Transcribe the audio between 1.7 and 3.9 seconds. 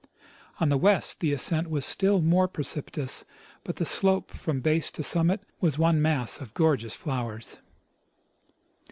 still more precipitous, but the